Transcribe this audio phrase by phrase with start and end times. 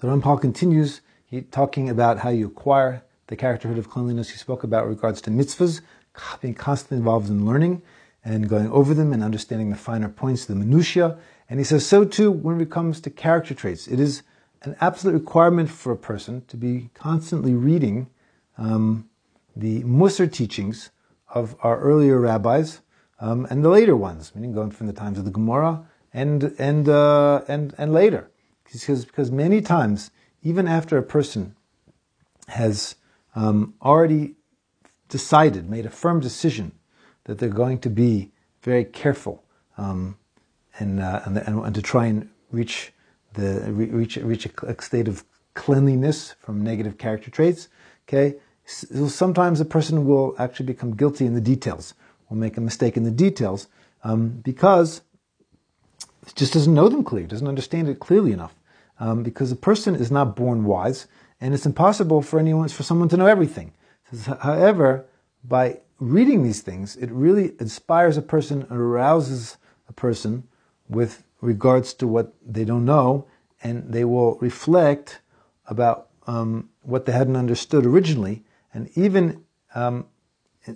[0.00, 4.30] So Ramchal continues he, talking about how you acquire the characterhood of cleanliness.
[4.30, 5.80] He spoke about regards to mitzvahs,
[6.40, 7.82] being constantly involved in learning
[8.24, 11.18] and going over them and understanding the finer points, the minutiae.
[11.50, 13.88] And he says so too when it comes to character traits.
[13.88, 14.22] It is
[14.62, 18.08] an absolute requirement for a person to be constantly reading
[18.56, 19.10] um,
[19.56, 20.90] the Musar teachings
[21.28, 22.82] of our earlier rabbis
[23.18, 26.88] um, and the later ones, meaning going from the times of the Gemara and and
[26.88, 28.30] uh, and and later,
[28.72, 30.10] because because many times,
[30.42, 31.54] even after a person
[32.48, 32.96] has
[33.34, 34.34] um, already
[35.08, 36.72] decided, made a firm decision
[37.24, 38.30] that they're going to be
[38.62, 39.42] very careful
[39.76, 40.16] um,
[40.78, 42.92] and, uh, and, and to try and reach
[43.34, 45.24] the reach reach a state of
[45.54, 47.68] cleanliness from negative character traits.
[48.08, 51.94] Okay, sometimes a person will actually become guilty in the details,
[52.28, 53.68] will make a mistake in the details
[54.02, 55.02] um, because
[56.34, 58.54] just doesn't know them clearly, doesn't understand it clearly enough.
[59.00, 61.06] Um, because a person is not born wise,
[61.40, 63.72] and it's impossible for anyone for someone to know everything.
[64.40, 65.06] However,
[65.44, 69.56] by reading these things, it really inspires a person, and arouses
[69.88, 70.44] a person
[70.88, 73.26] with regards to what they don't know,
[73.62, 75.20] and they will reflect
[75.66, 80.06] about um, what they hadn't understood originally, and even um,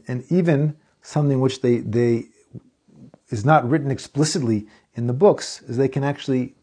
[0.07, 2.27] and even something which they they
[3.31, 6.55] is not written explicitly in the books, is they can actually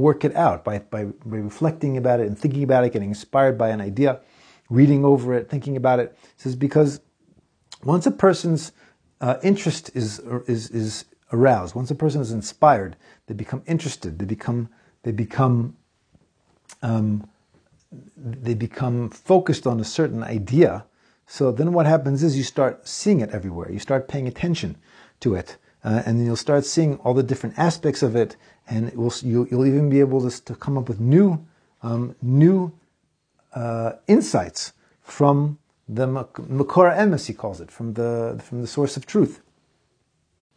[0.00, 3.68] work it out by, by, reflecting about it and thinking about it, getting inspired by
[3.70, 4.20] an idea,
[4.70, 6.16] reading over it, thinking about it.
[6.22, 7.00] It says because
[7.84, 8.72] once a person's
[9.20, 14.18] uh, interest is is is aroused, once a person is inspired, they become interested.
[14.18, 14.68] They become
[15.02, 15.76] they become
[16.82, 17.28] um,
[18.16, 20.84] they become focused on a certain idea.
[21.26, 23.70] So then what happens is you start seeing it everywhere.
[23.70, 24.76] You start paying attention
[25.20, 25.56] to it.
[25.84, 28.36] Uh, and then you'll start seeing all the different aspects of it,
[28.68, 31.44] and it will, you, will even be able to, to, come up with new,
[31.82, 32.72] um, new
[33.54, 34.72] uh, insights
[35.02, 39.42] from the Makora Emes, he calls it, from the, from the source of truth.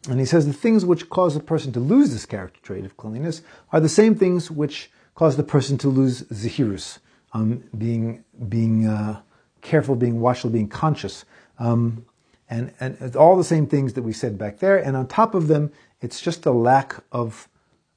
[0.08, 2.96] And he says the things which cause a person to lose this character trait of
[2.96, 3.41] cleanliness
[3.72, 7.00] are the same things which cause the person to lose zehirus,
[7.34, 9.22] um, being being uh,
[9.62, 11.25] careful, being watchful, being conscious,
[11.58, 12.06] um,
[12.50, 14.78] and and all the same things that we said back there.
[14.78, 17.48] And on top of them, it's just a lack of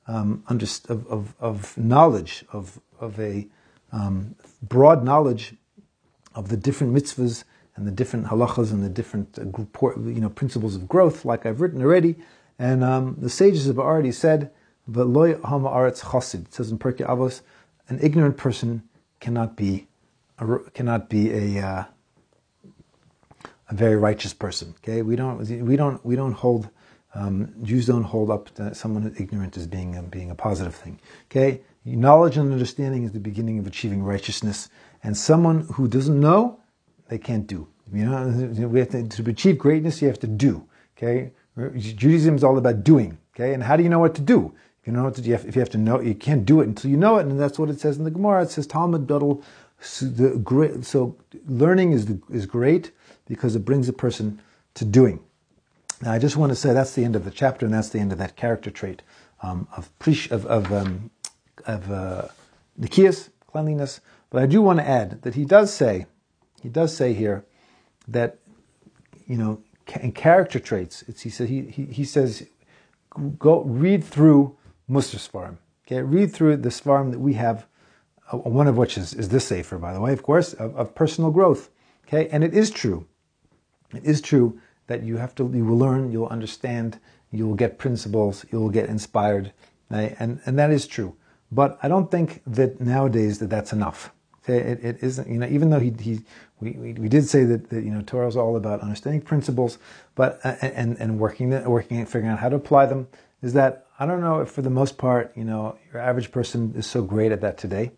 [0.06, 3.46] um, under, of, of, of, knowledge of of a
[3.92, 5.54] um, broad knowledge
[6.34, 7.44] of the different mitzvahs
[7.76, 11.60] and the different halachas and the different uh, you know principles of growth, like I've
[11.60, 12.16] written already.
[12.58, 14.50] And um, the sages have already said,
[14.90, 17.42] "V'loy hama aretz chasid." It says in Pirkei Avos,
[17.88, 18.82] an ignorant person
[19.20, 19.86] cannot be
[20.38, 21.84] a, cannot be a uh,
[23.68, 24.74] a very righteous person.
[24.78, 26.68] Okay, we don't we don't we don't hold
[27.14, 31.00] um, Jews don't hold up someone who's ignorant as being being a positive thing.
[31.30, 34.68] Okay, knowledge and understanding is the beginning of achieving righteousness,
[35.02, 36.60] and someone who doesn't know,
[37.08, 37.68] they can't do.
[37.92, 40.66] You know, we have to, to achieve greatness, you have to do.
[40.96, 41.32] Okay,
[41.76, 43.18] Judaism is all about doing.
[43.34, 44.54] Okay, and how do you know what to do?
[44.80, 46.68] If you know what to do, if you have to know, you can't do it
[46.68, 48.42] until you know it, and that's what it says in the Gemara.
[48.42, 49.42] It says Talmud Bedel.
[49.80, 51.16] So, the, so
[51.46, 52.90] learning is the, is great
[53.26, 54.40] because it brings a person
[54.74, 55.20] to doing.
[56.02, 57.98] Now, I just want to say that's the end of the chapter, and that's the
[57.98, 59.02] end of that character trait
[59.42, 59.90] um, of
[60.30, 61.10] of of, um,
[61.66, 62.28] of uh,
[62.80, 64.00] nikias, cleanliness.
[64.30, 66.06] But I do want to add that he does say,
[66.62, 67.44] he does say here
[68.06, 68.38] that
[69.26, 69.62] you know
[70.00, 71.04] in character traits.
[71.20, 72.46] he said he, he, he says
[73.38, 74.56] go read through
[74.88, 75.58] Musar Svarim.
[75.86, 77.66] Okay, read through the Svarim that we have.
[78.32, 80.94] Uh, one of which is, is this sefer, by the way, of course, of, of
[80.94, 81.70] personal growth.
[82.06, 83.06] Okay, and it is true
[83.94, 86.98] it is true that you have to, you will learn, you'll understand,
[87.30, 89.52] you will get principles, you will get inspired,
[89.90, 90.16] right?
[90.18, 91.16] and, and that is true.
[91.50, 94.12] But I don't think that nowadays that that's enough.
[94.46, 96.20] It, it isn't, you know, even though he, he
[96.58, 99.78] we, we, we, did say that, that, you know, Torah is all about understanding principles,
[100.14, 103.08] but, uh, and, and working, working, figuring out how to apply them,
[103.42, 106.72] is that I don't know if for the most part, you know, your average person
[106.76, 107.92] is so great at that today.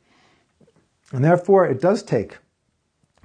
[1.12, 2.38] And therefore, it does take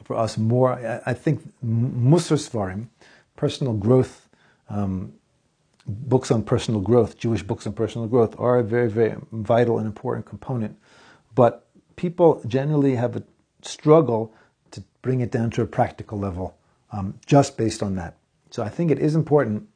[0.03, 1.01] for us more.
[1.05, 2.87] I think Musar Svarim,
[3.35, 4.29] personal growth,
[4.69, 5.13] um,
[5.87, 9.85] books on personal growth, Jewish books on personal growth, are a very, very vital and
[9.85, 10.77] important component.
[11.35, 13.23] But people generally have a
[13.61, 14.33] struggle
[14.71, 16.57] to bring it down to a practical level
[16.91, 18.17] um, just based on that.
[18.49, 19.67] So I think it is important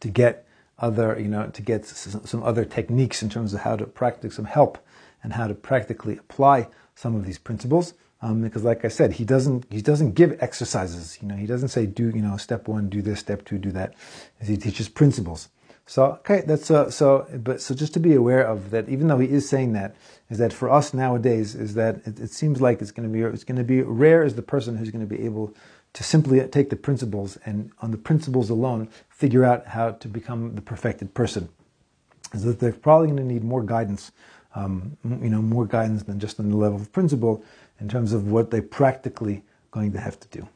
[0.00, 0.46] to get
[0.78, 4.46] other, you know, to get some other techniques in terms of how to practice some
[4.46, 4.78] help
[5.22, 7.94] and how to practically apply some of these principles.
[8.20, 11.18] Um, because like I said, he doesn't he doesn't give exercises.
[11.20, 13.72] You know, he doesn't say do you know step one do this, step two do
[13.72, 13.94] that.
[14.40, 15.48] He teaches principles.
[15.86, 17.26] So okay, that's uh, so.
[17.42, 19.96] But so just to be aware of that, even though he is saying that,
[20.30, 23.22] is that for us nowadays is that it, it seems like it's going to be
[23.22, 25.54] it's going to be rare is the person who's going to be able
[25.94, 30.54] to simply take the principles and on the principles alone figure out how to become
[30.54, 31.48] the perfected person.
[32.32, 34.12] Is that they're probably going to need more guidance,
[34.54, 37.44] um, you know, more guidance than just on the level of principle
[37.80, 40.48] in terms of what they're practically going to have to do.